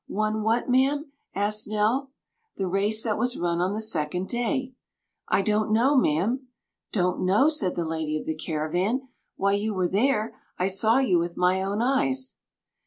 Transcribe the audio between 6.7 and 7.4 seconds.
"Don't